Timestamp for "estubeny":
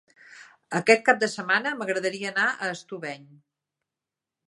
2.79-3.33